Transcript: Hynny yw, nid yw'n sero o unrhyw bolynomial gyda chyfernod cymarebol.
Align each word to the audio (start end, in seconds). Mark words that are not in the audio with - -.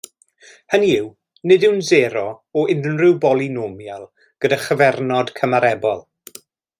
Hynny 0.75 0.87
yw, 1.01 1.09
nid 1.49 1.65
yw'n 1.67 1.83
sero 1.89 2.23
o 2.61 2.65
unrhyw 2.75 3.13
bolynomial 3.25 4.07
gyda 4.47 4.59
chyfernod 4.67 5.31
cymarebol. 5.41 6.03